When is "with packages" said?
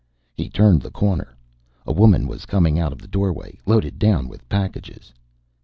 4.27-5.13